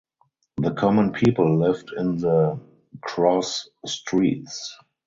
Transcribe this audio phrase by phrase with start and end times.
[0.57, 2.59] The common people lived in the
[3.01, 4.75] (cross) streets.